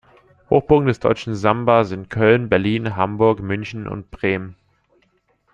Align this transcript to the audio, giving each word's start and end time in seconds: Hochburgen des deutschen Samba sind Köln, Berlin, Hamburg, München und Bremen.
Hochburgen 0.49 0.87
des 0.87 0.99
deutschen 0.99 1.35
Samba 1.35 1.83
sind 1.83 2.09
Köln, 2.09 2.49
Berlin, 2.49 2.95
Hamburg, 2.95 3.39
München 3.39 3.87
und 3.87 4.09
Bremen. 4.09 4.55